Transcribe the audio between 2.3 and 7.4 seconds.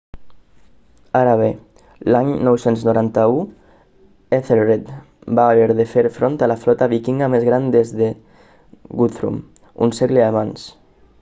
991 ethelred va haver de fer front a la flota vikinga